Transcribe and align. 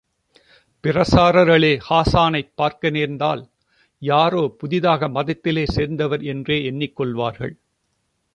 பிரசாரகர்களே 0.83 1.79
ஹாஸ்ானைப் 1.89 2.51
பார்க்க 2.55 2.89
நேர்ந்தால் 2.89 3.49
யாரோ 3.99 4.55
புதிதாக 4.57 5.07
மதத்திலே 5.09 5.63
சேர்ந்தவர் 5.63 6.23
என்றே 6.23 6.71
எண்ணிக்கொள்வார்கள். 6.71 7.55